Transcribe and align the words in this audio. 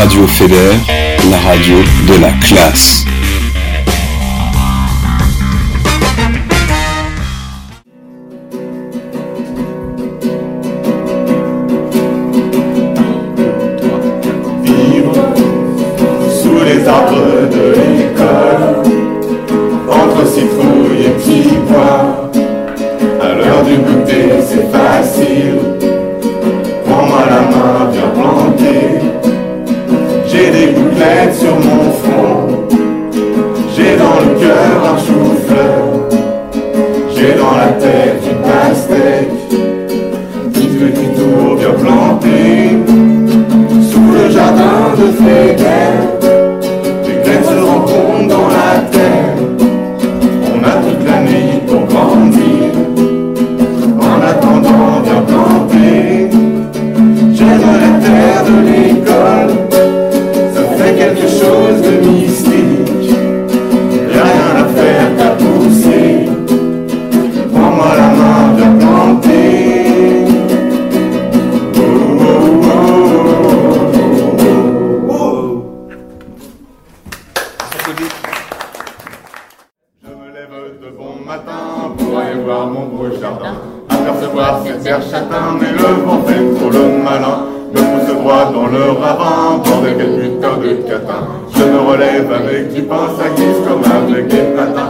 Radio 0.00 0.26
Feder, 0.26 0.72
la 1.30 1.38
radio 1.40 1.76
de 2.06 2.18
la 2.20 2.32
classe. 2.38 3.04
forget. 45.12 45.89
de 80.80 80.88
bon 80.96 81.14
matin 81.26 81.92
pour 81.98 82.18
aller 82.18 82.40
voir 82.42 82.66
mon 82.66 82.86
beau 82.86 83.10
jardin. 83.20 83.54
Apercevoir 83.90 84.62
ses 84.64 84.78
verts 84.82 85.02
châtains, 85.02 85.58
mais 85.60 85.72
le 85.72 86.02
vent 86.04 86.22
fait 86.22 86.54
trop 86.58 86.70
le 86.70 87.02
malin. 87.04 87.44
Me 87.74 87.80
pousse 87.80 88.14
droit 88.14 88.50
dans 88.50 88.66
le 88.66 88.92
ravin, 88.92 89.58
bordé 89.62 89.90
des 89.90 90.04
putains 90.04 90.56
de 90.56 90.88
catin. 90.88 91.26
Je 91.54 91.64
me 91.64 91.80
relève 91.80 92.32
avec 92.32 92.72
du 92.72 92.82
pain, 92.82 93.08
ça 93.18 93.28
glisse 93.28 93.60
comme 93.68 93.84
avec 93.92 94.28
des 94.28 94.56
patins. 94.56 94.88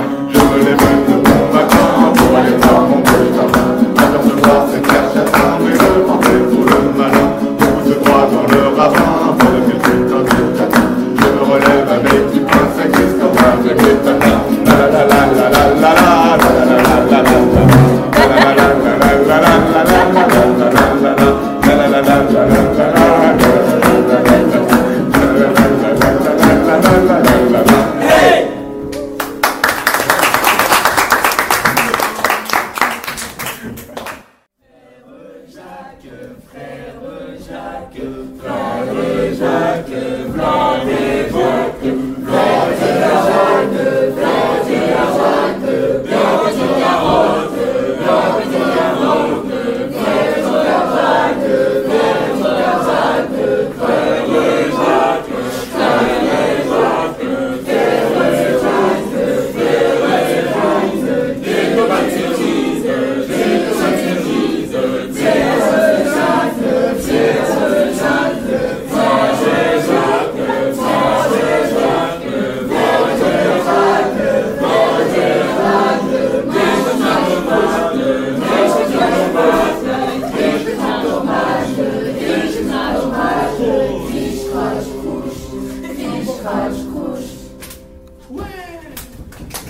i 88.31 88.81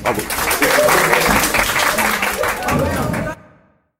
Bravo. 0.02 1.39